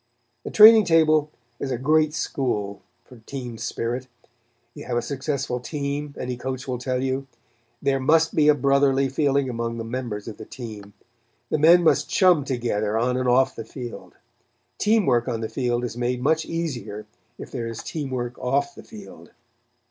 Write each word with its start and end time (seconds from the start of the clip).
The 0.43 0.49
training 0.49 0.85
table 0.85 1.29
is 1.59 1.69
a 1.69 1.77
great 1.77 2.11
school 2.15 2.81
for 3.03 3.17
team 3.19 3.59
spirit. 3.59 4.07
To 4.75 4.81
have 4.81 4.97
a 4.97 5.01
successful 5.03 5.59
team, 5.59 6.15
any 6.19 6.37
coach 6.37 6.67
will 6.67 6.79
tell 6.79 7.03
you, 7.03 7.27
there 7.83 7.99
must 7.99 8.33
be 8.33 8.47
a 8.47 8.55
brotherly 8.55 9.09
feeling 9.09 9.47
among 9.47 9.77
the 9.77 9.83
members 9.83 10.27
of 10.27 10.37
the 10.37 10.45
team. 10.45 10.93
The 11.51 11.59
men 11.59 11.83
must 11.83 12.09
chum 12.09 12.43
together 12.45 12.97
on 12.97 13.15
and 13.15 13.29
off 13.29 13.55
the 13.55 13.63
field. 13.63 14.15
Team 14.79 15.05
work 15.05 15.27
on 15.27 15.41
the 15.41 15.47
field 15.49 15.83
is 15.83 15.95
made 15.95 16.19
much 16.19 16.45
easier 16.45 17.05
if 17.37 17.51
there 17.51 17.67
is 17.67 17.83
team 17.83 18.09
work 18.09 18.39
off 18.39 18.73
the 18.73 18.81
field. 18.83 19.33